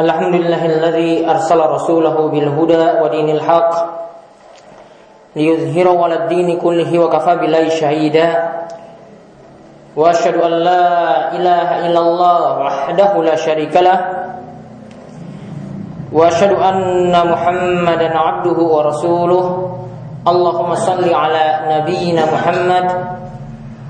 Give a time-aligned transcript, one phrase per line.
[0.00, 3.70] الحمد لله الذي أرسل رسوله بالهدى ودين الحق
[5.36, 8.48] ليظهره على الدين كله وكفى بالله شهيدا
[9.96, 10.84] وأشهد أن لا
[11.36, 13.98] إله إلا الله وحده لا شريك له
[16.12, 19.44] وأشهد أن محمدا عبده ورسوله
[20.28, 21.44] اللهم صل على
[21.76, 22.86] نبينا محمد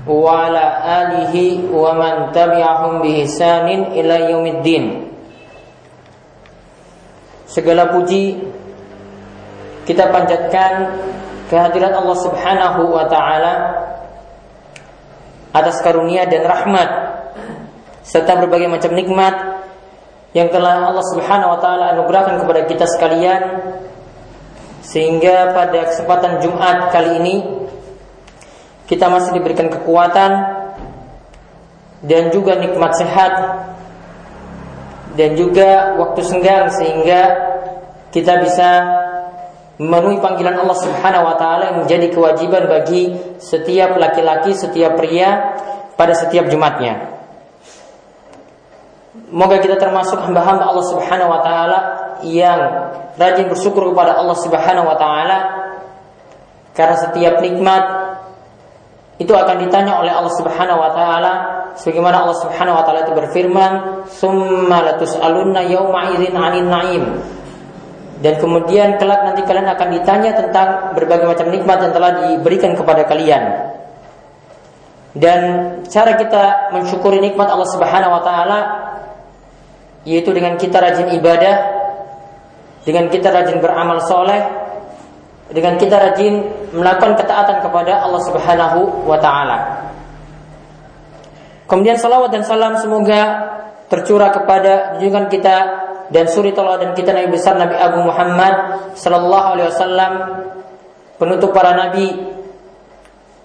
[0.07, 0.63] وعلى
[1.01, 1.35] آله
[1.73, 5.10] ومن تبعهم بإحسان إلى يوم الدين
[7.51, 8.39] Segala puji
[9.83, 10.95] kita panjatkan
[11.51, 13.53] kehadiran Allah Subhanahu wa taala
[15.51, 16.89] atas karunia dan rahmat
[18.07, 19.35] serta berbagai macam nikmat
[20.31, 23.41] yang telah Allah Subhanahu wa taala anugerahkan kepada kita sekalian.
[24.81, 27.35] Sehingga pada kesempatan Jumat kali ini
[28.87, 30.31] kita masih diberikan kekuatan
[32.01, 33.33] dan juga nikmat sehat
[35.15, 37.21] dan juga waktu senggang sehingga
[38.11, 38.69] kita bisa
[39.81, 45.57] memenuhi panggilan Allah Subhanahu wa taala yang menjadi kewajiban bagi setiap laki-laki, setiap pria
[45.97, 47.09] pada setiap Jumatnya.
[49.31, 51.79] Moga kita termasuk hamba-hamba Allah Subhanahu wa taala
[52.23, 52.59] yang
[53.17, 55.37] rajin bersyukur kepada Allah Subhanahu wa taala
[56.71, 57.83] karena setiap nikmat
[59.21, 61.33] itu akan ditanya oleh Allah Subhanahu wa taala
[61.77, 63.71] sebagaimana Allah Subhanahu wa taala itu berfirman,
[64.09, 67.03] "Tsumma latus'alunna yawma idzin 'anil na'im."
[68.21, 73.05] Dan kemudian kelak nanti kalian akan ditanya tentang berbagai macam nikmat yang telah diberikan kepada
[73.05, 73.43] kalian.
[75.13, 75.41] Dan
[75.85, 78.59] cara kita mensyukuri nikmat Allah Subhanahu wa taala
[80.01, 81.55] yaitu dengan kita rajin ibadah,
[82.81, 84.60] dengan kita rajin beramal soleh,
[85.51, 89.57] dengan kita rajin melakukan ketaatan kepada Allah Subhanahu wa taala.
[91.67, 93.51] Kemudian salawat dan salam semoga
[93.87, 95.55] tercurah kepada junjungan kita
[96.11, 98.55] dan suri dan kita Nabi besar Nabi Agung Muhammad
[98.95, 100.13] sallallahu alaihi wasallam
[101.15, 102.11] penutup para nabi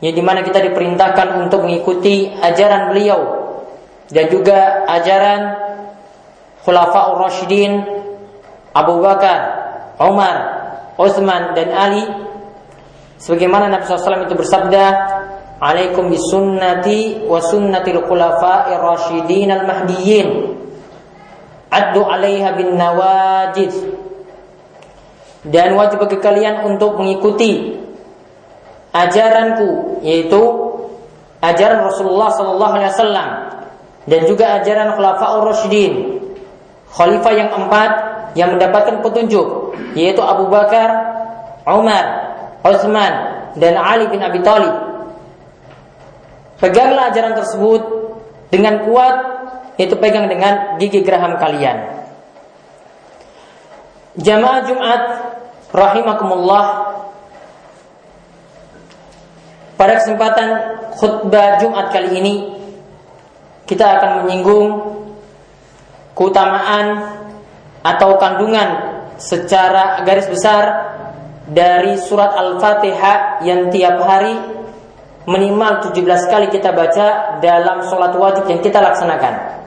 [0.03, 3.21] yang di mana kita diperintahkan untuk mengikuti ajaran beliau
[4.11, 5.41] dan juga ajaran
[6.66, 7.78] Khulafaur Rasyidin
[8.75, 9.39] Abu Bakar,
[10.03, 10.37] Umar,
[10.97, 12.05] Utsman dan Ali
[13.21, 14.84] sebagaimana Nabi SAW itu bersabda
[15.61, 20.29] alaikum bisunnati wa sunnatil khulafa'ir rasyidin al mahdiyyin
[21.69, 23.73] addu 'alaiha bin nawajid.
[25.47, 27.78] Dan wajib bagi kalian untuk mengikuti
[28.91, 30.43] ajaranku yaitu
[31.45, 33.28] ajaran Rasulullah sallallahu alaihi wasallam
[34.09, 36.19] dan juga ajaran khulafaur rasyidin.
[36.91, 40.92] Khalifah yang empat yang mendapatkan petunjuk yaitu Abu Bakar,
[41.64, 42.04] Umar,
[42.62, 43.12] Utsman
[43.56, 44.86] dan Ali bin Abi Thalib
[46.56, 47.82] Peganglah ajaran tersebut
[48.48, 49.16] dengan kuat,
[49.76, 52.08] yaitu pegang dengan gigi geraham kalian.
[54.16, 55.03] Jamaah Jumat
[55.76, 56.66] rahimakumullah
[59.76, 60.48] pada kesempatan
[60.97, 62.34] khutbah Jumat kali ini
[63.68, 64.97] kita akan menyinggung
[66.16, 67.16] keutamaan
[67.86, 70.64] atau kandungan secara garis besar
[71.47, 74.34] dari surat Al-Fatihah yang tiap hari
[75.30, 79.62] minimal 17 kali kita baca dalam sholat wajib yang kita laksanakan.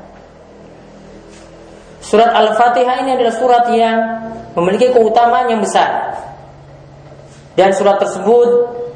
[2.03, 3.97] Surat Al-Fatihah ini adalah surat yang
[4.59, 6.19] memiliki keutamaan yang besar.
[7.55, 8.49] Dan surat tersebut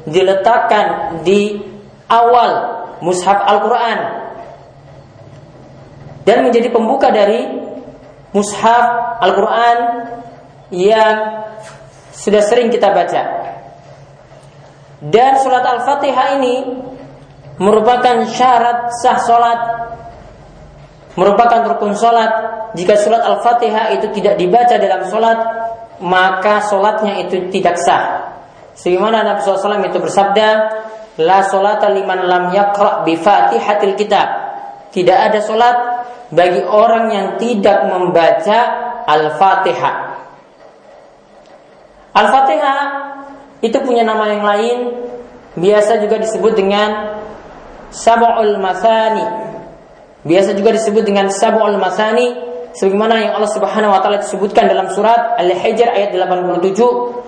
[0.08, 1.60] diletakkan di
[2.08, 2.50] awal
[3.04, 3.98] mushaf Al-Quran.
[6.24, 7.44] Dan menjadi pembuka dari
[8.34, 8.86] mushaf
[9.22, 9.78] Al-Quran
[10.74, 11.16] yang
[12.10, 13.22] sudah sering kita baca.
[15.04, 16.54] Dan surat Al-Fatihah ini
[17.62, 19.60] merupakan syarat sah solat,
[21.14, 22.32] merupakan rukun solat.
[22.74, 25.38] Jika surat Al-Fatihah itu tidak dibaca dalam solat,
[26.02, 28.34] maka solatnya itu tidak sah.
[28.74, 30.48] Sebagaimana Nabi SAW itu bersabda,
[31.22, 34.26] La solata liman lam yakra bi fatihatil kitab.
[34.90, 35.93] Tidak ada solat
[36.32, 38.58] bagi orang yang tidak membaca
[39.04, 39.96] Al-Fatihah.
[42.14, 42.80] Al-Fatihah
[43.64, 44.78] itu punya nama yang lain
[45.56, 47.20] biasa juga disebut dengan
[47.88, 49.24] sab'ul masani
[50.26, 52.34] biasa juga disebut dengan sab'ul masani
[52.74, 57.24] sebagaimana yang Allah Subhanahu wa taala disebutkan dalam surat Al-Hijr ayat 87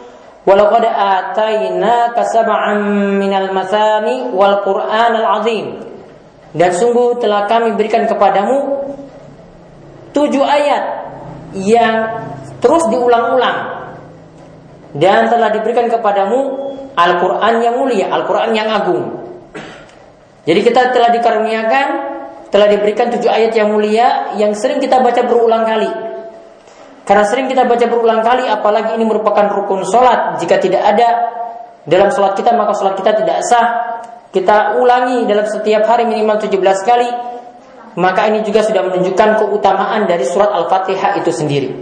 [0.46, 2.78] Walaqad atainaka sab'an
[3.18, 5.95] minal masani wal Qur'anal azim
[6.56, 8.88] dan sungguh telah kami berikan kepadamu
[10.16, 10.82] tujuh ayat
[11.52, 12.24] yang
[12.64, 13.92] terus diulang-ulang
[14.96, 19.04] dan telah diberikan kepadamu Al-Quran yang mulia, Al-Quran yang agung.
[20.48, 21.86] Jadi kita telah dikaruniakan,
[22.48, 25.90] telah diberikan tujuh ayat yang mulia yang sering kita baca berulang kali.
[27.06, 30.40] Karena sering kita baca berulang kali, apalagi ini merupakan rukun sholat.
[30.40, 31.08] Jika tidak ada
[31.84, 33.66] dalam sholat kita, maka sholat kita tidak sah.
[34.36, 37.08] Kita ulangi dalam setiap hari minimal 17 kali.
[37.96, 41.72] Maka ini juga sudah menunjukkan keutamaan dari surat Al-Fatihah itu sendiri.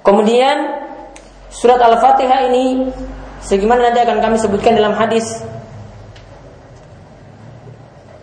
[0.00, 0.80] Kemudian
[1.52, 2.88] surat Al-Fatihah ini
[3.44, 5.44] sebagaimana nanti akan kami sebutkan dalam hadis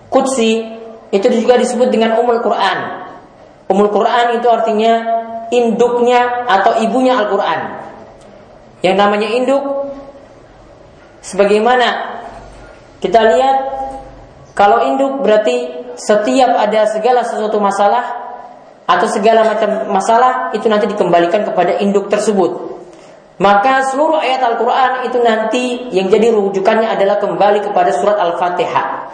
[0.09, 0.65] Qudsi
[1.13, 2.77] itu juga disebut dengan Umul Quran.
[3.69, 4.93] Umul Quran itu artinya
[5.53, 7.77] induknya atau ibunya Al-Quran.
[8.81, 9.63] Yang namanya induk,
[11.21, 12.16] sebagaimana
[12.97, 13.57] kita lihat,
[14.57, 18.27] kalau induk berarti setiap ada segala sesuatu masalah
[18.87, 22.77] atau segala macam masalah itu nanti dikembalikan kepada induk tersebut.
[23.37, 29.13] Maka seluruh ayat Al-Quran itu nanti yang jadi rujukannya adalah kembali kepada surat Al-Fatihah.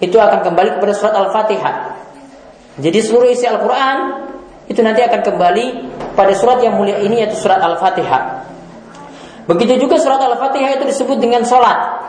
[0.00, 1.74] Itu akan kembali kepada surat Al-Fatihah.
[2.80, 3.96] Jadi seluruh isi Al-Quran
[4.72, 5.64] itu nanti akan kembali
[6.16, 8.48] pada surat yang mulia ini yaitu surat Al-Fatihah.
[9.44, 12.08] Begitu juga surat Al-Fatihah itu disebut dengan solat.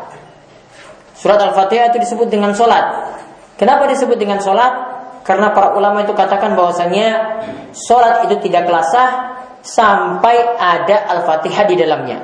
[1.24, 3.16] Surat Al-Fatihah itu disebut dengan solat.
[3.56, 4.92] Kenapa disebut dengan solat?
[5.24, 7.40] Karena para ulama itu katakan bahwasanya
[7.72, 12.20] solat itu tidak kelasah sampai ada Al-Fatihah di dalamnya.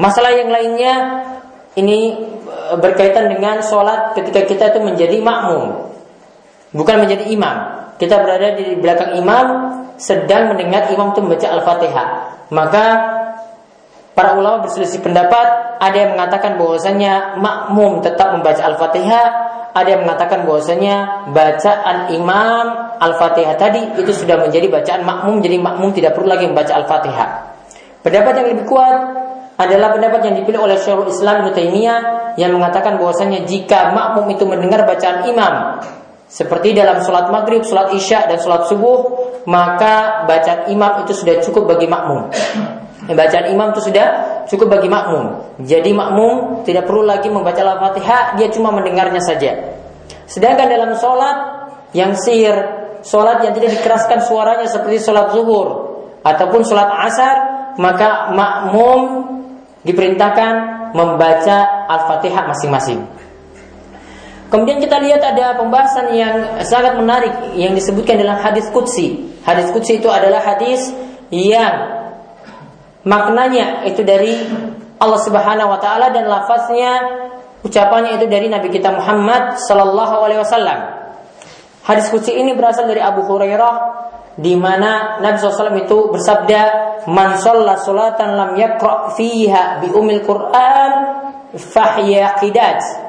[0.00, 0.94] Masalah yang lainnya
[1.76, 2.16] ini
[2.48, 5.84] e, berkaitan dengan solat ketika kita itu menjadi makmum,
[6.72, 9.46] bukan menjadi imam kita berada di belakang imam
[9.98, 12.08] sedang mendengar imam itu membaca Al-Fatihah.
[12.54, 12.86] Maka
[14.18, 19.26] para ulama berselisih pendapat, ada yang mengatakan bahwasanya makmum tetap membaca Al-Fatihah,
[19.70, 22.66] ada yang mengatakan bahwasanya bacaan imam
[22.98, 27.28] Al-Fatihah tadi itu sudah menjadi bacaan makmum, jadi makmum tidak perlu lagi membaca Al-Fatihah.
[28.02, 28.96] Pendapat yang lebih kuat
[29.54, 31.62] adalah pendapat yang dipilih oleh Syekhul Islam Ibnu
[32.34, 35.78] yang mengatakan bahwasanya jika makmum itu mendengar bacaan imam
[36.26, 38.98] seperti dalam sholat maghrib, sholat isya, dan sholat subuh,
[39.46, 42.34] maka bacaan imam itu sudah cukup bagi makmum.
[43.08, 44.06] Bacaan imam itu sudah
[44.44, 45.56] cukup bagi makmum.
[45.64, 49.80] Jadi makmum tidak perlu lagi membaca al-fatihah, dia cuma mendengarnya saja.
[50.28, 51.36] Sedangkan dalam sholat
[51.96, 52.52] yang sir,
[53.00, 55.68] sholat yang tidak dikeraskan suaranya seperti sholat zuhur
[56.20, 57.36] ataupun sholat asar,
[57.80, 59.00] maka makmum
[59.88, 60.54] diperintahkan
[60.92, 63.00] membaca al-fatihah masing-masing.
[64.48, 69.32] Kemudian kita lihat ada pembahasan yang sangat menarik yang disebutkan dalam hadis Qudsi.
[69.44, 70.88] Hadis Qudsi itu adalah hadis
[71.28, 71.97] yang
[73.08, 74.36] maknanya itu dari
[75.00, 76.92] Allah Subhanahu wa taala dan lafaznya
[77.64, 80.78] ucapannya itu dari Nabi kita Muhammad sallallahu alaihi wasallam.
[81.88, 83.74] Hadis Qudsi ini berasal dari Abu Hurairah
[84.38, 86.62] di mana Nabi SAW itu bersabda,
[87.10, 90.90] "Man shalla salatan lam yaqra fiha bi umil Qur'an
[91.56, 93.08] fahya qidat."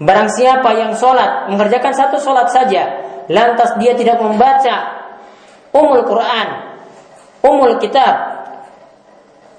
[0.00, 2.88] Barang siapa yang sholat mengerjakan satu sholat saja,
[3.28, 4.76] lantas dia tidak membaca
[5.76, 6.48] umul Quran,
[7.44, 8.39] umul kitab,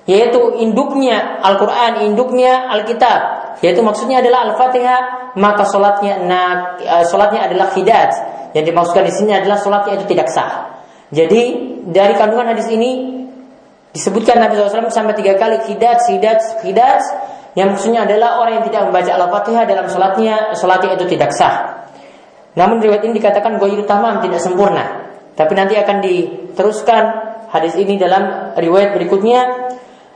[0.10, 3.20] yaitu induknya Al-Quran, induknya Alkitab,
[3.62, 5.00] yaitu maksudnya adalah Al-Fatihah,
[5.38, 6.54] maka sholatnya nah,
[7.06, 8.12] sholatnya adalah khidat.
[8.52, 10.82] Yang dimaksudkan di sini adalah sholatnya itu tidak sah.
[11.14, 11.44] Jadi
[11.88, 13.24] dari kandungan hadis ini
[13.92, 17.04] disebutkan Nabi SAW sampai tiga kali khidat, khidat, khidat
[17.54, 21.86] yang maksudnya adalah orang yang tidak membaca Al-Fatihah dalam sholatnya, sholatnya itu tidak sah.
[22.56, 25.08] Namun riwayat ini dikatakan goyir tamam tidak sempurna.
[25.36, 27.04] Tapi nanti akan diteruskan
[27.52, 29.72] hadis ini dalam riwayat berikutnya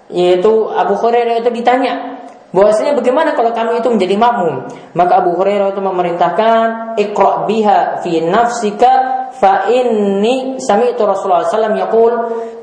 [0.09, 2.21] yaitu Abu Hurairah itu ditanya
[2.55, 4.63] bahwasanya bagaimana kalau kami itu menjadi makmum?
[4.95, 12.13] Maka Abu Hurairah itu memerintahkan ikra biha fi nafsika fa inni sami'tu Rasulullah SAW yaqul.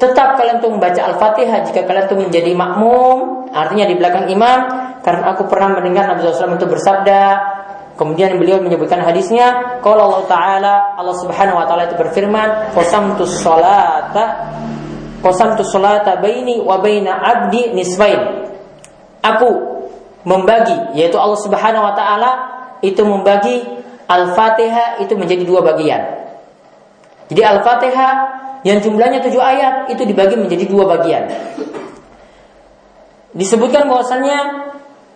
[0.00, 4.60] Tetap kalian tuh membaca Al-Fatihah jika kalian tuh menjadi makmum artinya di belakang imam
[5.04, 7.22] karena aku pernah mendengar Nabi SAW itu bersabda
[8.00, 14.56] kemudian beliau menyebutkan hadisnya kalau Allah Taala Allah Subhanahu Wa Taala itu berfirman qasamtu salata
[15.22, 18.50] qasamtu salata baini wa baina abdi nisfain.
[19.22, 19.50] Aku
[20.26, 22.30] membagi yaitu Allah Subhanahu Wa Taala
[22.82, 23.62] itu membagi
[24.10, 26.02] Al-Fatihah itu menjadi dua bagian.
[27.30, 28.12] Jadi Al-Fatihah
[28.66, 31.30] yang jumlahnya tujuh ayat itu dibagi menjadi dua bagian.
[33.32, 34.38] Disebutkan bahwasannya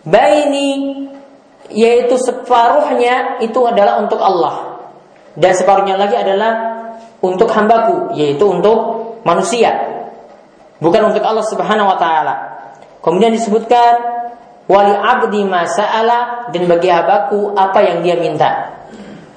[0.06, 0.70] baini
[1.68, 4.78] yaitu separuhnya itu adalah untuk Allah.
[5.36, 6.80] Dan separuhnya lagi adalah
[7.20, 8.78] untuk hambaku yaitu untuk
[9.26, 9.85] manusia
[10.82, 12.34] bukan untuk Allah Subhanahu wa taala.
[13.00, 13.92] Kemudian disebutkan
[14.66, 18.76] wali abdi masa'ala dan bagi hambaku apa yang dia minta.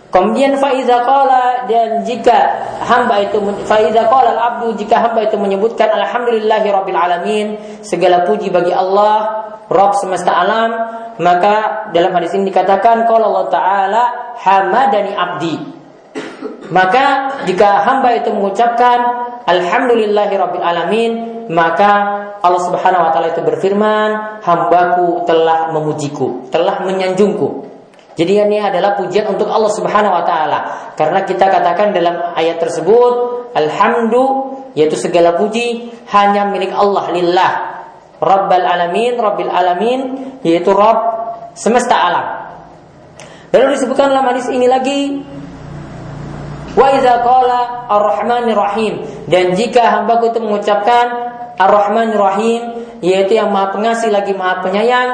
[0.10, 3.38] Kemudian faiza qala dan jika hamba itu
[3.70, 7.48] faiza qala al-abdu jika hamba itu menyebutkan alhamdulillahi rabbil alamin
[7.86, 10.74] segala puji bagi Allah Rabb semesta alam
[11.22, 14.04] maka dalam hadis ini dikatakan qala Allah taala
[14.42, 15.56] hamadani abdi
[16.70, 17.06] Maka
[17.50, 21.12] jika hamba itu mengucapkan Alhamdulillahi Rabbil Alamin
[21.52, 21.92] Maka
[22.40, 27.68] Allah Subhanahu Wa Taala itu berfirman Hambaku telah memujiku Telah menyanjungku.
[28.20, 30.60] Jadi ini adalah pujian untuk Allah Subhanahu Wa Taala.
[31.00, 33.14] Karena kita katakan dalam ayat tersebut
[33.56, 37.52] Alhamdu Yaitu segala puji hanya milik Allah Lillah.
[38.20, 40.00] Rabbal Alamin Rabbil Alamin
[40.44, 41.00] Yaitu Rabb
[41.56, 42.26] semesta alam.
[43.50, 45.26] Lalu disebutkan dalam hadis ini lagi
[46.78, 48.94] Wa idza qala Ar-Rahmanir Rahim
[49.26, 51.06] dan jika hambaku itu mengucapkan
[51.58, 52.62] Ar-Rahmanir Rahim
[53.02, 55.12] yaitu yang Maha Pengasih lagi Maha Penyayang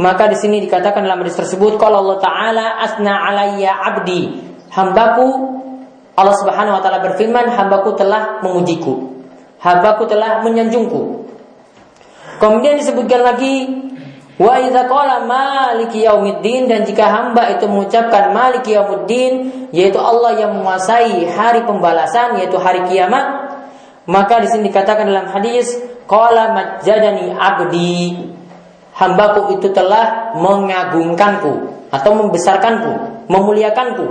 [0.00, 4.42] maka di sini dikatakan dalam hadis tersebut kalau Allah taala asna alayya abdi.
[4.74, 5.26] Hambaku
[6.18, 9.14] Allah Subhanahu wa taala berfirman hambaku telah memujiku.
[9.62, 11.30] Hambaku telah menyanjungku.
[12.42, 13.54] Kemudian disebutkan lagi
[14.34, 20.58] Wa idza qala maliki yaumiddin dan jika hamba itu mengucapkan maliki yaumiddin yaitu Allah yang
[20.58, 23.54] menguasai hari pembalasan yaitu hari kiamat
[24.10, 25.78] maka di sini dikatakan dalam hadis
[26.10, 28.34] qala majjadani abdi.
[28.94, 31.52] Hambaku itu telah mengagungkanku
[31.90, 34.06] atau membesarkanku memuliakanku.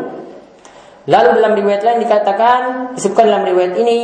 [1.08, 2.60] Lalu dalam riwayat lain dikatakan
[2.96, 4.00] disebutkan dalam riwayat ini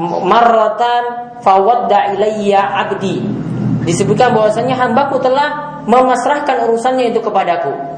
[0.00, 1.04] marratan
[1.40, 3.46] fawadda ilayya abdi
[3.86, 7.96] disebutkan bahwasanya hambaku telah memasrahkan urusannya itu kepadaku.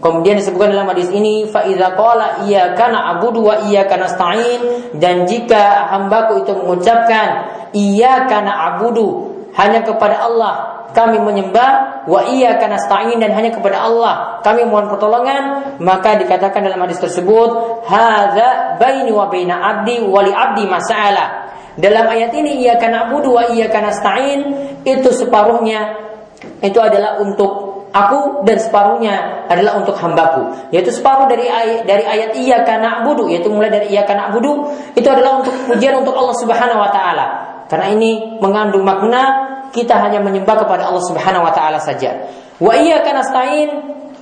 [0.00, 4.60] Kemudian disebutkan dalam hadis ini faiza qala karena abudu wa karena nasta'in
[4.96, 7.28] dan jika hambaku itu mengucapkan
[8.26, 9.28] karena abudu
[9.60, 10.54] hanya kepada Allah
[10.96, 16.80] kami menyembah wa karena nasta'in dan hanya kepada Allah kami mohon pertolongan maka dikatakan dalam
[16.80, 22.74] hadis tersebut hadza baini wa baina abdi wa li abdi mas'ala dalam ayat ini ia
[22.80, 24.40] karena budu wa ia karena stain
[24.82, 26.10] itu separuhnya
[26.64, 30.70] itu adalah untuk aku dan separuhnya adalah untuk hambaku.
[30.74, 34.66] Yaitu separuh dari ayat dari ayat iya karena budu yaitu mulai dari iya karena budu
[34.96, 37.26] itu adalah untuk pujian untuk Allah Subhanahu wa taala.
[37.70, 39.22] Karena ini mengandung makna
[39.70, 42.30] kita hanya menyembah kepada Allah Subhanahu wa taala saja.
[42.58, 43.68] Wa iya karena stain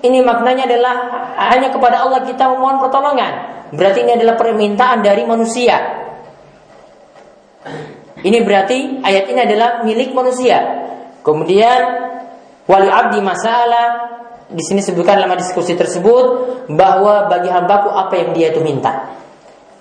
[0.05, 0.97] ini maknanya adalah
[1.55, 3.33] hanya kepada Allah kita memohon pertolongan.
[3.73, 6.08] Berarti ini adalah permintaan dari manusia
[8.27, 10.59] ini berarti ayat ini adalah milik manusia.
[11.23, 11.81] Kemudian
[12.67, 16.25] wali abdi masalah di sini sebutkan dalam diskusi tersebut
[16.73, 19.15] bahwa bagi hambaku apa yang dia itu minta.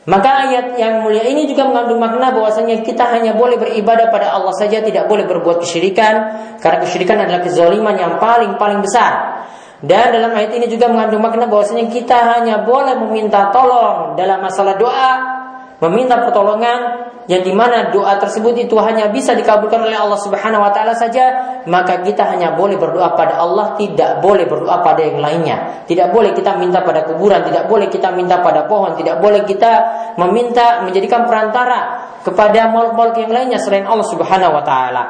[0.08, 4.56] Maka ayat yang mulia ini juga mengandung makna bahwasanya kita hanya boleh beribadah pada Allah
[4.56, 6.16] saja, tidak boleh berbuat kesyirikan,
[6.64, 9.44] karena kesyirikan adalah kezaliman yang paling paling besar.
[9.84, 14.80] Dan dalam ayat ini juga mengandung makna bahwasanya kita hanya boleh meminta tolong dalam masalah
[14.80, 15.37] doa,
[15.84, 20.72] meminta pertolongan yang di mana doa tersebut itu hanya bisa dikabulkan oleh Allah Subhanahu Wa
[20.72, 25.84] Taala saja, maka kita hanya boleh berdoa pada Allah, tidak boleh berdoa pada yang lainnya.
[25.84, 29.72] Tidak boleh kita minta pada kuburan, tidak boleh kita minta pada pohon, tidak boleh kita
[30.16, 35.04] meminta menjadikan perantara kepada makhluk yang lainnya selain Allah Subhanahu Wa Taala.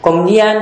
[0.00, 0.56] Kemudian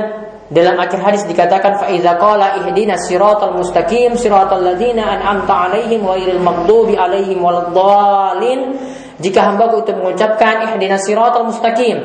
[0.51, 1.87] dalam akhir hadis dikatakan fa
[2.19, 8.75] qala ihdina siratal mustaqim siratal ladzina an'amta alaihim ghairil maghdubi alaihim waladdallin
[9.19, 11.97] jika hambaku itu mengucapkan ihdinas siratal mustaqim,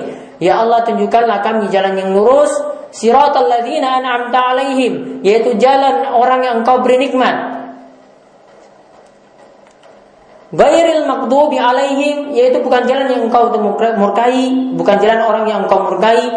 [0.43, 2.51] ya Allah tunjukkanlah kami jalan yang lurus,
[2.91, 7.55] siratal ladzina an'amta alaihim, yaitu jalan orang yang engkau beri nikmat.
[10.55, 13.51] Gairil makdubi alaihim, yaitu bukan jalan yang engkau
[13.99, 16.31] murkai, bukan jalan orang yang engkau murkai,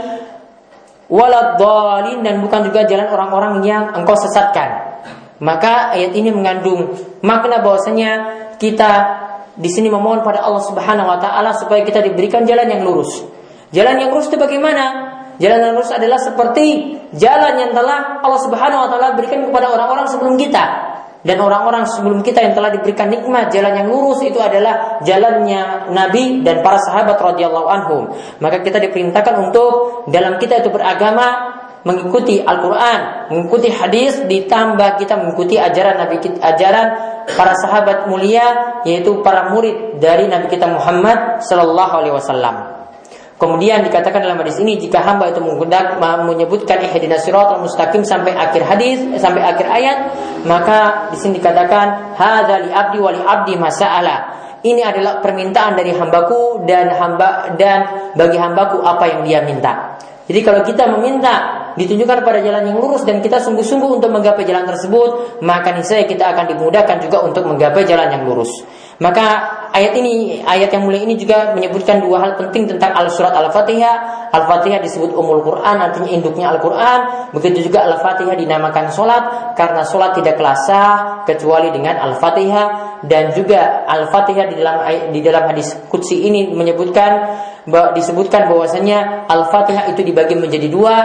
[1.09, 5.01] waladhalin dan bukan juga jalan orang-orang yang engkau sesatkan.
[5.37, 8.11] Maka ayat ini mengandung makna bahwasanya
[8.57, 9.25] kita
[9.57, 13.25] di sini memohon pada Allah Subhanahu wa taala supaya kita diberikan jalan yang lurus.
[13.73, 14.85] Jalan yang lurus itu bagaimana?
[15.41, 20.05] Jalan yang lurus adalah seperti jalan yang telah Allah Subhanahu wa taala berikan kepada orang-orang
[20.05, 20.93] sebelum kita.
[21.25, 26.45] Dan orang-orang sebelum kita yang telah diberikan nikmat jalan yang lurus itu adalah jalannya Nabi
[26.45, 28.03] dan para sahabat radhiyallahu anhum.
[28.39, 31.56] Maka kita diperintahkan untuk dalam kita itu beragama
[31.87, 36.87] mengikuti Al-Quran, mengikuti hadis, ditambah kita mengikuti ajaran Nabi kita, ajaran
[37.31, 42.55] para sahabat mulia, yaitu para murid dari Nabi kita Muhammad Sallallahu Alaihi Wasallam.
[43.37, 48.65] Kemudian dikatakan dalam hadis ini jika hamba itu menggunakan menyebutkan ihdinas siratal mustaqim sampai akhir
[48.65, 49.97] hadis sampai akhir ayat
[50.49, 54.33] maka di sini dikatakan hadza li abdi wa li abdi masa'ala.
[54.65, 60.01] Ini adalah permintaan dari hambaku dan hamba dan bagi hambaku apa yang dia minta.
[60.27, 61.35] Jadi kalau kita meminta
[61.79, 66.35] ditunjukkan pada jalan yang lurus dan kita sungguh-sungguh untuk menggapai jalan tersebut, maka niscaya kita
[66.35, 68.51] akan dimudahkan juga untuk menggapai jalan yang lurus.
[68.97, 69.25] Maka
[69.77, 74.27] ayat ini, ayat yang mulia ini juga menyebutkan dua hal penting tentang al-surat Al-Fatihah.
[74.33, 77.29] Al-Fatihah disebut umul Quran, artinya induknya Al-Quran.
[77.29, 82.99] Begitu juga Al-Fatihah dinamakan solat, karena solat tidak kelasah kecuali dengan Al-Fatihah.
[83.05, 84.75] Dan juga Al-Fatihah di dalam
[85.13, 90.95] di dalam hadis kutsi ini menyebutkan disebutkan bahwasanya Al-Fatihah itu dibagi menjadi dua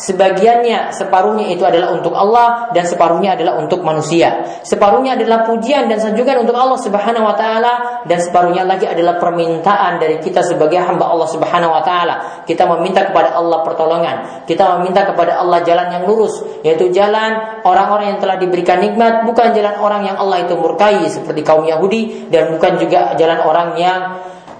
[0.00, 4.60] sebagiannya separuhnya itu adalah untuk Allah dan separuhnya adalah untuk manusia.
[4.64, 10.00] Separuhnya adalah pujian dan sanjungan untuk Allah Subhanahu wa taala dan separuhnya lagi adalah permintaan
[10.00, 12.44] dari kita sebagai hamba Allah Subhanahu wa taala.
[12.48, 14.16] Kita meminta kepada Allah pertolongan,
[14.48, 19.52] kita meminta kepada Allah jalan yang lurus, yaitu jalan orang-orang yang telah diberikan nikmat, bukan
[19.52, 24.00] jalan orang yang Allah itu murkai seperti kaum Yahudi dan bukan juga jalan orang yang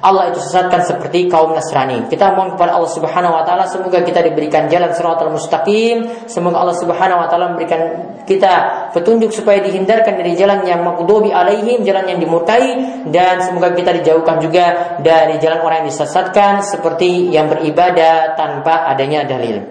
[0.00, 2.08] Allah itu sesatkan seperti kaum Nasrani.
[2.08, 6.24] Kita mohon kepada Allah Subhanahu wa taala semoga kita diberikan jalan siratal mustaqim.
[6.24, 7.80] Semoga Allah Subhanahu wa taala memberikan
[8.24, 12.80] kita petunjuk supaya dihindarkan dari jalan yang maghdubi alaihim, jalan yang dimurkai
[13.12, 19.28] dan semoga kita dijauhkan juga dari jalan orang yang disesatkan seperti yang beribadah tanpa adanya
[19.28, 19.68] dalil.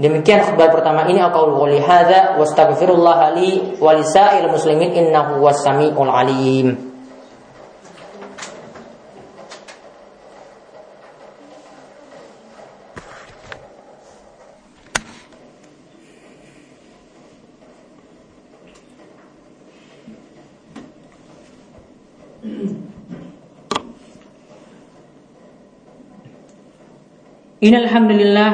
[0.00, 3.92] Demikian khutbah pertama ini aku qouli hadza wastaghfirullah li wa
[4.48, 6.89] muslimin innahu was samiul alim.
[27.63, 28.51] إن الحمد لله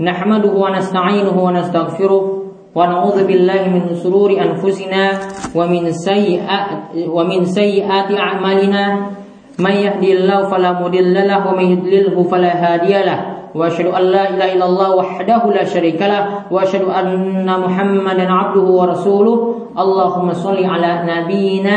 [0.00, 2.42] نحمده ونستعينه ونستغفره
[2.74, 5.02] ونعوذ بالله من شرور أنفسنا
[5.54, 6.68] ومن سيئات
[7.08, 8.84] ومن سيئات أعمالنا
[9.58, 13.18] من يهدي الله فلا مضل له ومن يضلله فلا هادي له
[13.54, 19.54] واشهد ان لا اله الا الله وحده لا شريك له واشهد ان محمدا عبده ورسوله
[19.78, 21.76] اللهم صل على نبينا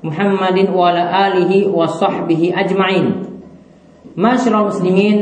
[0.00, 3.06] Muhammadin wa ala alihi wa sahbihi ajma'in.
[4.16, 5.16] Masyarul muslimin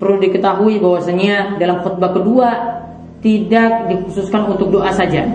[0.00, 2.48] perlu diketahui bahwasanya dalam khutbah kedua
[3.20, 5.28] tidak dikhususkan untuk doa saja.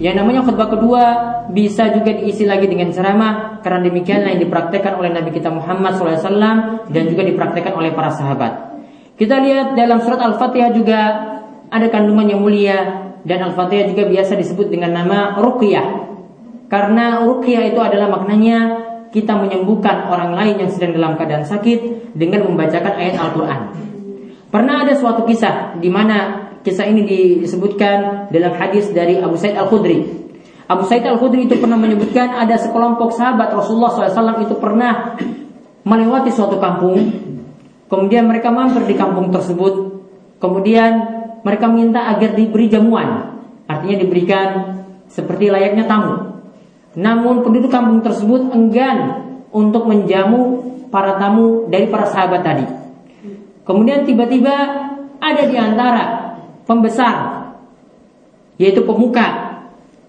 [0.00, 1.02] Yang namanya khutbah kedua
[1.50, 6.88] bisa juga diisi lagi dengan ceramah karena demikianlah yang dipraktekkan oleh Nabi kita Muhammad SAW
[6.88, 8.80] dan juga dipraktekkan oleh para sahabat.
[9.20, 11.00] Kita lihat dalam surat Al-Fatihah juga
[11.68, 12.78] ada kandungan yang mulia
[13.28, 15.99] dan Al-Fatihah juga biasa disebut dengan nama Rukyah.
[16.70, 18.78] Karena ruqyah itu adalah maknanya
[19.10, 23.60] kita menyembuhkan orang lain yang sedang dalam keadaan sakit dengan membacakan ayat Al-Quran.
[24.54, 27.02] Pernah ada suatu kisah di mana kisah ini
[27.42, 30.06] disebutkan dalam hadis dari Abu Said Al-Khudri.
[30.70, 35.18] Abu Said Al-Khudri itu pernah menyebutkan ada sekelompok sahabat Rasulullah SAW itu pernah
[35.82, 37.02] melewati suatu kampung.
[37.90, 40.06] Kemudian mereka mampir di kampung tersebut.
[40.38, 43.34] Kemudian mereka minta agar diberi jamuan.
[43.66, 44.48] Artinya diberikan
[45.10, 46.29] seperti layaknya tamu.
[46.98, 52.66] Namun penduduk kampung tersebut enggan untuk menjamu para tamu dari para sahabat tadi.
[53.62, 54.54] Kemudian tiba-tiba
[55.22, 56.34] ada di antara
[56.66, 57.46] pembesar,
[58.58, 59.60] yaitu pemuka,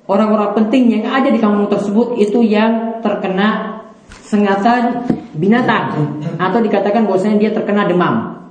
[0.09, 3.81] orang-orang penting yang ada di kampung tersebut itu yang terkena
[4.25, 5.05] sengatan
[5.37, 8.41] binatang atau dikatakan bahwasanya dia terkena demam.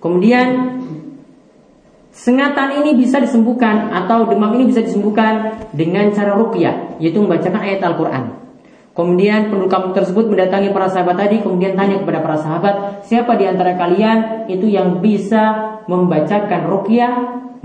[0.00, 0.80] Kemudian
[2.14, 7.82] Sengatan ini bisa disembuhkan atau demam ini bisa disembuhkan dengan cara ruqyah, yaitu membacakan ayat
[7.82, 8.38] Al-Qur'an.
[8.94, 13.50] Kemudian penduduk kampung tersebut mendatangi para sahabat tadi, kemudian tanya kepada para sahabat, siapa di
[13.50, 17.12] antara kalian itu yang bisa membacakan ruqyah,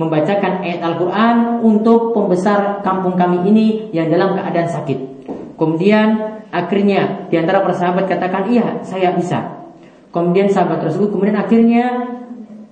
[0.01, 5.29] membacakan ayat Al-Quran untuk pembesar kampung kami ini yang dalam keadaan sakit.
[5.61, 9.69] Kemudian akhirnya di antara para sahabat katakan, iya saya bisa.
[10.09, 11.85] Kemudian sahabat tersebut kemudian akhirnya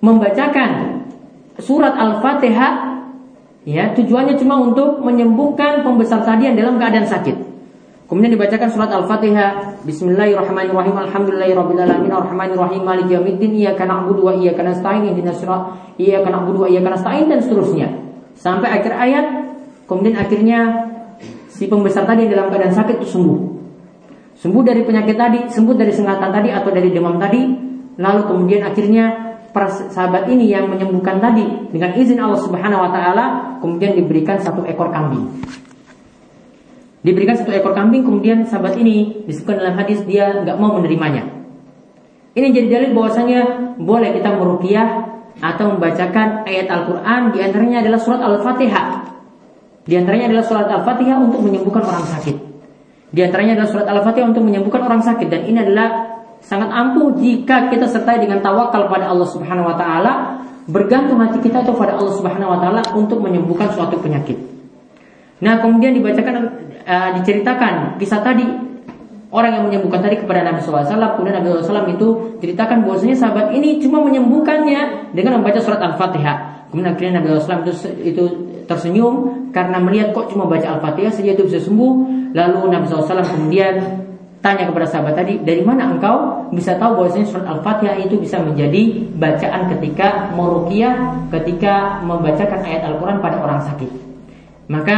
[0.02, 0.97] membacakan
[1.58, 3.02] surat Al-Fatihah
[3.68, 7.36] ya tujuannya cuma untuk menyembuhkan pembesar tadi yang dalam keadaan sakit.
[8.08, 15.12] Kemudian dibacakan surat Al-Fatihah Bismillahirrahmanirrahim Alhamdulillahirabbil alamin arrahmanirrahim maliki yaumiddin iyyaka na'budu wa iyyaka nasta'in
[15.12, 17.92] ihdinas siratal iyyaka na'budu wa iyyaka nasta'in dan seterusnya.
[18.40, 19.26] Sampai akhir ayat
[19.92, 20.88] kemudian akhirnya
[21.52, 23.40] si pembesar tadi yang dalam keadaan sakit itu sembuh.
[24.40, 27.42] Sembuh dari penyakit tadi, sembuh dari sengatan tadi atau dari demam tadi,
[28.00, 29.27] lalu kemudian akhirnya
[29.58, 31.42] para sahabat ini yang menyembuhkan tadi
[31.74, 33.26] dengan izin Allah Subhanahu wa taala
[33.58, 35.26] kemudian diberikan satu ekor kambing.
[37.02, 41.26] Diberikan satu ekor kambing kemudian sahabat ini disebutkan dalam hadis dia nggak mau menerimanya.
[42.38, 44.88] Ini jadi dalil bahwasanya boleh kita meruqyah
[45.42, 48.88] atau membacakan ayat Al-Qur'an di antaranya adalah surat Al-Fatihah.
[49.90, 52.38] Di antaranya adalah surat Al-Fatihah untuk menyembuhkan orang sakit.
[53.10, 56.07] Di antaranya adalah surat Al-Fatihah untuk menyembuhkan orang sakit dan ini adalah
[56.42, 61.64] sangat ampuh jika kita sertai dengan tawakal pada Allah Subhanahu wa taala, bergantung hati kita
[61.64, 64.36] kepada Allah Subhanahu wa taala untuk menyembuhkan suatu penyakit.
[65.40, 66.36] Nah, kemudian dibacakan
[66.88, 68.48] uh, diceritakan kisah tadi
[69.30, 72.08] orang yang menyembuhkan tadi kepada Nabi SAW kemudian Nabi SAW itu
[72.40, 76.68] ceritakan bahwasanya sahabat ini cuma menyembuhkannya dengan membaca surat Al-Fatihah.
[76.72, 77.74] Kemudian akhirnya Nabi SAW itu,
[78.04, 78.24] itu
[78.68, 79.14] tersenyum
[79.56, 81.94] karena melihat kok cuma baca Al-Fatihah saja itu bisa sembuh.
[82.36, 84.07] Lalu Nabi SAW kemudian
[84.42, 89.10] tanya kepada sahabat tadi dari mana engkau bisa tahu bahwasanya surat Al-Fatihah itu bisa menjadi
[89.18, 93.90] bacaan ketika meruqyah ketika membacakan ayat Al-Quran pada orang sakit
[94.68, 94.98] maka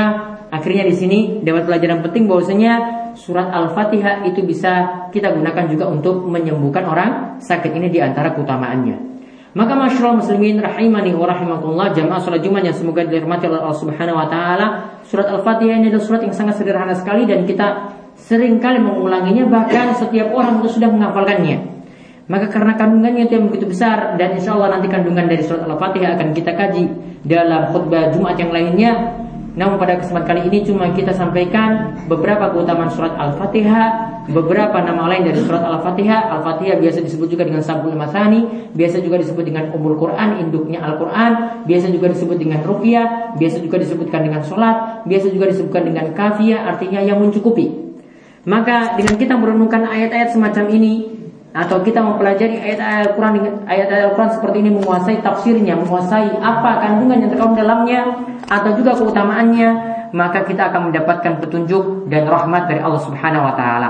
[0.49, 2.73] akhirnya di sini dapat pelajaran penting bahwasanya
[3.13, 7.09] surat Al-Fatihah itu bisa kita gunakan juga untuk menyembuhkan orang
[7.41, 9.09] sakit ini di antara keutamaannya.
[9.49, 14.17] Maka masyarakat muslimin rahimani wa rahimakumullah jamaah salat Jumat yang semoga dirahmati oleh Allah Subhanahu
[14.17, 14.67] wa taala.
[15.09, 19.95] Surat Al-Fatihah ini adalah surat yang sangat sederhana sekali dan kita sering kali mengulanginya bahkan
[19.95, 21.79] setiap orang itu sudah menghafalkannya.
[22.29, 26.13] Maka karena kandungannya itu yang begitu besar dan insya Allah nanti kandungan dari surat Al-Fatihah
[26.13, 26.85] akan kita kaji
[27.25, 28.91] dalam khutbah Jumat yang lainnya.
[29.57, 35.25] Namun pada kesempatan kali ini cuma kita sampaikan beberapa keutamaan surat Al-Fatihah, beberapa nama lain
[35.25, 36.37] dari surat Al-Fatihah.
[36.37, 38.45] Al-Fatihah biasa disebut juga dengan Sabul Masani,
[38.77, 43.81] biasa juga disebut dengan Umul Quran, induknya Al-Quran, biasa juga disebut dengan Ruqyah, biasa juga
[43.81, 47.88] disebutkan dengan sholat, biasa juga disebutkan dengan kafiyah, artinya yang mencukupi.
[48.49, 51.05] Maka dengan kita merenungkan ayat-ayat semacam ini
[51.53, 53.33] atau kita mempelajari ayat-ayat Al-Quran
[53.69, 58.01] ayat-ayat Al-Quran seperti ini menguasai tafsirnya, menguasai apa kandungan yang terkandung dalamnya
[58.49, 59.69] atau juga keutamaannya,
[60.17, 63.89] maka kita akan mendapatkan petunjuk dan rahmat dari Allah Subhanahu wa taala.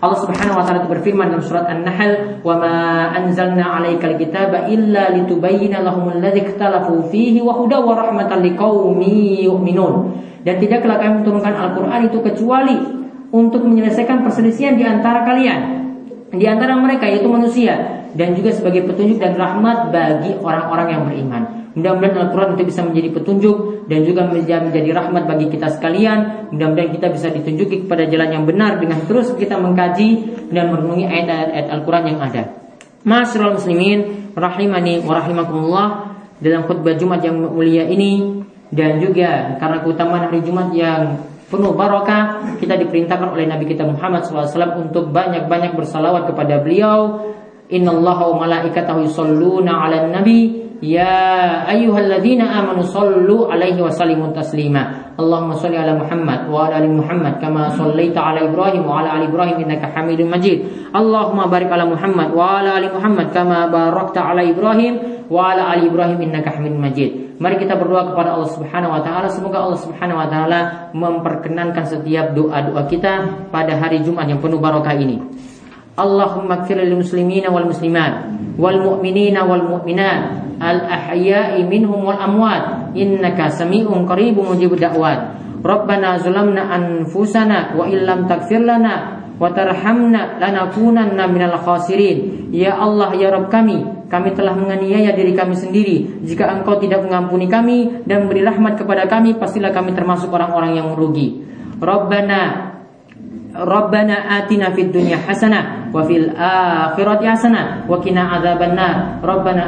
[0.00, 2.74] Allah Subhanahu wa taala berfirman dalam surat An-Nahl, "Wa ma
[3.14, 10.18] anzalna 'alaikal kitaba illa litubayyana lahum alladzi ikhtalafu fihi wa hudaw wa rahmatan liqaumin yu'minun."
[10.42, 12.99] Dan tidaklah kami menurunkan Al-Qur'an itu kecuali
[13.30, 15.80] untuk menyelesaikan perselisihan di antara kalian
[16.30, 21.42] di antara mereka yaitu manusia dan juga sebagai petunjuk dan rahmat bagi orang-orang yang beriman.
[21.70, 26.50] Mudah-mudahan Al-Quran itu bisa menjadi petunjuk dan juga menjadi rahmat bagi kita sekalian.
[26.50, 30.10] Mudah-mudahan kita bisa ditunjuki kepada jalan yang benar dengan terus kita mengkaji
[30.50, 32.42] dan merenungi ayat-ayat Al-Quran yang ada.
[33.06, 33.98] Masyaallah muslimin
[34.34, 35.88] rahimani wa rahimakumullah
[36.42, 38.42] dalam khutbah Jumat yang mulia ini
[38.74, 44.22] dan juga karena keutamaan hari Jumat yang penuh barakah kita diperintahkan oleh Nabi kita Muhammad
[44.22, 47.26] SAW untuk banyak-banyak bersalawat kepada beliau.
[47.70, 50.70] Innallaha wa malaikatahu yusalluna 'alan nabi.
[50.80, 55.12] Ya ayyuhalladzina amanu sallu alaihi wa sallimu taslima.
[55.20, 59.28] Allahumma salli ala Muhammad wa ala ali Muhammad kama sallaita ala Ibrahim wa ala ali
[59.28, 60.88] Ibrahim innaka Hamidum Majid.
[60.96, 65.92] Allahumma barik ala Muhammad wa ala ali Muhammad kama barakta ala Ibrahim wa ala ali
[65.92, 70.20] Ibrahim innaka Hamidum Majid Mari kita berdoa kepada Allah Subhanahu wa taala semoga Allah Subhanahu
[70.20, 75.24] wa taala memperkenankan setiap doa-doa kita pada hari Jumat yang penuh barokah ini.
[75.96, 78.28] Allahumma kfir lil muslimina wal muslimat
[78.60, 80.20] wal mu'minina wal mu'minat
[80.60, 85.40] al ahya'i minhum wal amwat innaka sami'un qaribun mujibud da'wat.
[85.64, 92.52] Rabbana zalamna anfusana wa illam taghfir lana wa tarhamna lanakunanna minal khasirin.
[92.52, 96.20] Ya Allah ya Rabb kami, kami telah menganiaya diri kami sendiri.
[96.20, 100.92] Jika engkau tidak mengampuni kami dan beri rahmat kepada kami, pastilah kami termasuk orang-orang yang
[100.92, 101.40] merugi.
[101.80, 102.70] Rabbana
[103.50, 109.18] Rabbana atina fid dunya hasanah wa fil akhirati hasanah wa qina adzabannar.
[109.18, 109.64] Rabbana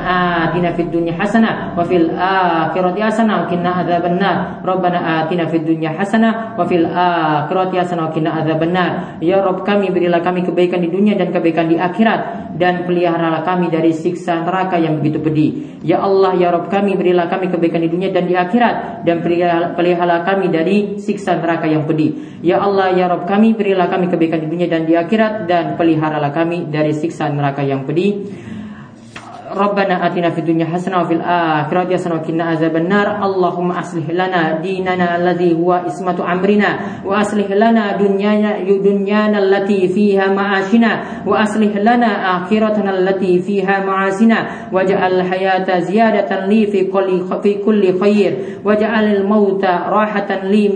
[0.46, 4.62] atina fid dunya hasanah wa fil akhirati hasanah wa qina adzabannar.
[4.62, 9.18] Rabbana atina fid dunya hasanah wa fil akhirati hasanah wa qina adzabannar.
[9.18, 13.66] Ya Rabb kami berilah kami kebaikan di dunia dan kebaikan di akhirat dan peliharalah kami
[13.66, 15.50] dari siksa neraka yang begitu pedih.
[15.82, 19.18] Ya Allah ya Rabb kami berilah kami kebaikan di dunia dan di akhirat dan
[19.74, 22.38] peliharalah kami dari siksa neraka yang pedih.
[22.46, 25.80] Ya Allah ya Rabb kami berilah berilah kami kebaikan di dunia dan di akhirat dan
[25.80, 28.28] peliharalah kami dari siksa neraka yang pedih.
[29.52, 31.04] Rabbana atina fid dunya hasanah
[32.56, 33.20] azabannar.
[33.20, 35.52] Allahumma aslih lana dinana alladhi
[35.88, 43.84] ismatu amrina wa aslih lana dunyana dunyana allati fiha ma'ashina wa aslih lana akhiratana fiha
[43.84, 45.84] ma'asina waj'al hayata
[46.48, 49.88] li fi kulli fi kulli khair waj'al al mauta
[50.48, 50.68] li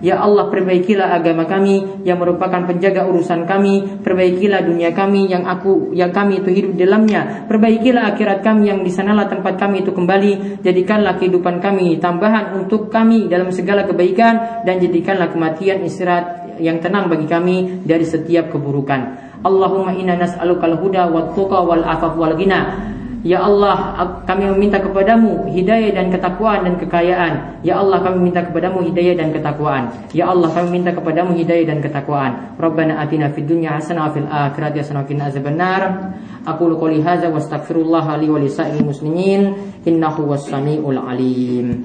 [0.00, 5.92] Ya Allah perbaikilah agama kami yang merupakan penjaga urusan kami, perbaikilah dunia kami yang aku
[5.92, 10.64] yang kami itu hidup dalamnya, perbaikilah akhirat kami yang di sanalah tempat kami itu kembali,
[10.64, 17.12] jadikanlah kehidupan kami tambahan untuk kami dalam segala kebaikan dan jadikanlah kematian istirahat yang tenang
[17.12, 19.32] bagi kami dari setiap keburukan.
[19.40, 22.92] Allahumma inna nas'alukal huda wat tuqa wal afaf wal ghina.
[23.20, 27.60] Ya Allah, kami meminta kepadamu hidayah dan ketakwaan dan kekayaan.
[27.60, 29.92] Ya Allah, kami minta kepadamu hidayah dan ketakwaan.
[30.16, 32.56] Ya Allah, kami minta kepadamu hidayah dan ketakwaan.
[32.56, 36.16] Rabbana atina fid dunya hasanah fil akhirati hasanah qina azabannar.
[36.48, 39.52] Aku qouli hadza wa astaghfirullah li wa li muslimin
[39.84, 41.84] innahu was samiul alim.